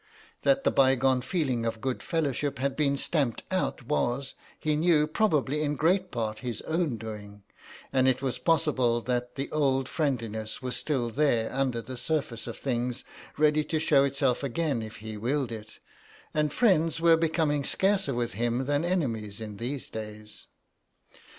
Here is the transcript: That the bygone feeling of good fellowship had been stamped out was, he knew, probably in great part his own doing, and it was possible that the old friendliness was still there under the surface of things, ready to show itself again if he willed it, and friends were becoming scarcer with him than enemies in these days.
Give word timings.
That 0.41 0.63
the 0.63 0.71
bygone 0.71 1.21
feeling 1.21 1.63
of 1.63 1.79
good 1.79 2.01
fellowship 2.01 2.57
had 2.57 2.75
been 2.75 2.97
stamped 2.97 3.43
out 3.51 3.85
was, 3.85 4.33
he 4.59 4.75
knew, 4.75 5.05
probably 5.05 5.61
in 5.61 5.75
great 5.75 6.09
part 6.09 6.39
his 6.39 6.63
own 6.63 6.97
doing, 6.97 7.43
and 7.93 8.07
it 8.07 8.19
was 8.19 8.39
possible 8.39 9.01
that 9.01 9.35
the 9.35 9.51
old 9.51 9.87
friendliness 9.87 10.59
was 10.59 10.75
still 10.75 11.11
there 11.11 11.53
under 11.53 11.83
the 11.83 11.97
surface 11.97 12.47
of 12.47 12.57
things, 12.57 13.03
ready 13.37 13.63
to 13.65 13.77
show 13.77 14.03
itself 14.03 14.41
again 14.43 14.81
if 14.81 14.95
he 14.95 15.17
willed 15.17 15.51
it, 15.51 15.77
and 16.33 16.51
friends 16.51 16.99
were 16.99 17.15
becoming 17.15 17.63
scarcer 17.63 18.15
with 18.15 18.33
him 18.33 18.65
than 18.65 18.83
enemies 18.83 19.39
in 19.39 19.57
these 19.57 19.87
days. 19.87 20.47